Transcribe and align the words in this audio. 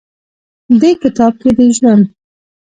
دې 0.81 0.91
کتاب 1.01 1.33
کښې 1.41 1.51
د 1.57 1.59
ژوند 1.75 2.03